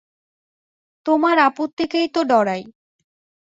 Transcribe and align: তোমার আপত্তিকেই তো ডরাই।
তোমার 1.05 1.37
আপত্তিকেই 1.39 2.07
তো 2.07 2.21
ডরাই। 2.23 2.61